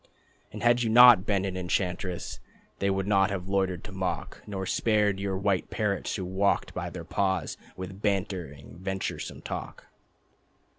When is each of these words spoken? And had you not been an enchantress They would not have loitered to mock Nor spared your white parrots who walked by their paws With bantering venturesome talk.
And 0.51 0.63
had 0.63 0.81
you 0.81 0.89
not 0.89 1.27
been 1.27 1.45
an 1.45 1.55
enchantress 1.55 2.39
They 2.79 2.89
would 2.89 3.05
not 3.05 3.29
have 3.29 3.47
loitered 3.47 3.83
to 3.83 3.91
mock 3.91 4.41
Nor 4.47 4.65
spared 4.65 5.19
your 5.19 5.37
white 5.37 5.69
parrots 5.69 6.15
who 6.15 6.25
walked 6.25 6.73
by 6.73 6.89
their 6.89 7.05
paws 7.05 7.55
With 7.77 8.01
bantering 8.01 8.79
venturesome 8.79 9.43
talk. 9.43 9.85